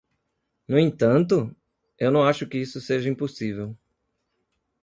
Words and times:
No 0.67 0.79
entanto? 0.79 1.55
eu 1.99 2.09
não 2.09 2.23
acho 2.23 2.47
que 2.47 2.65
seja 2.65 3.07
impossível. 3.07 3.77